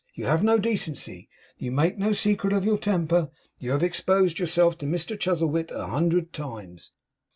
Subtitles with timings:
[0.15, 1.29] You have no decency;
[1.59, 5.85] you make no secret of your temper; you have exposed yourself to Mr Chuzzlewit a
[5.85, 6.91] hundred times.